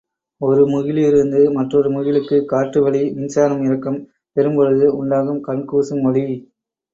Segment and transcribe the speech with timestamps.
[0.41, 3.99] ஒரு முகிலிலிருந்து மற்றொரு முகிலுக்குக் காற்றுவெளி மின்சாரம் இறக்கம்
[4.37, 6.25] பெறும்பொழுது உண்டாகும் கண்கூசும் ஒளி.